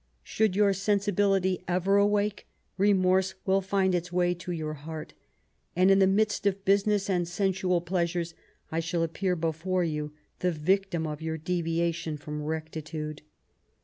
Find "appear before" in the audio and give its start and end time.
9.03-9.83